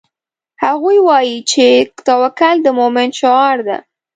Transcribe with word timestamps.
هغوی 0.63 0.97
وایي 1.07 1.37
چې 1.51 1.65
توکل 2.07 2.55
د 2.63 2.67
مومن 2.77 3.09
شعار 3.19 3.57
ده 3.67 3.77